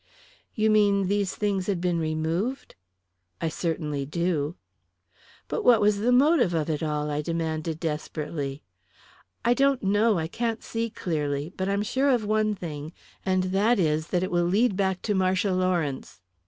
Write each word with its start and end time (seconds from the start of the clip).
"You 0.55 0.71
mean 0.71 1.05
these 1.09 1.35
things 1.35 1.67
had 1.67 1.79
been 1.79 1.99
removed?" 1.99 2.73
"I 3.39 3.49
certainly 3.49 4.03
do." 4.03 4.55
"But 5.47 5.63
what 5.63 5.79
was 5.79 5.99
the 5.99 6.11
motive 6.11 6.55
of 6.55 6.71
it 6.71 6.81
all?" 6.81 7.11
I 7.11 7.21
demanded 7.21 7.79
desperately. 7.79 8.63
"I 9.45 9.53
don't 9.53 9.83
know; 9.83 10.17
I 10.17 10.27
can't 10.27 10.63
see 10.63 10.89
clearly; 10.89 11.53
but 11.55 11.69
I'm 11.69 11.83
sure 11.83 12.09
of 12.09 12.25
one 12.25 12.55
thing, 12.55 12.93
and 13.23 13.43
that 13.53 13.77
is 13.77 14.07
that 14.07 14.23
it 14.23 14.31
will 14.31 14.45
lead 14.45 14.75
back 14.75 15.03
to 15.03 15.13
Marcia 15.13 15.53
Lawrence." 15.53 16.19